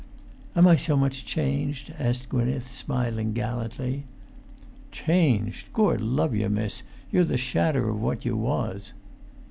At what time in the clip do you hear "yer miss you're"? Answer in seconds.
6.33-7.23